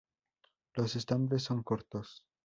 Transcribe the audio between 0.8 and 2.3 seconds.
estambres son cortos.